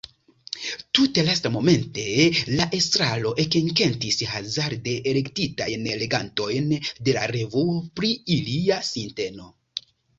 Tute 0.99 1.23
lastmomente 1.27 2.05
la 2.61 2.67
estraro 2.79 3.35
ekenketis 3.45 4.19
hazarde 4.33 4.97
elektitajn 5.15 5.89
legantojn 6.03 6.77
de 6.83 7.19
la 7.21 7.31
revuo 7.37 7.81
pri 8.01 8.15
ilia 8.41 8.85
sinteno. 8.95 9.53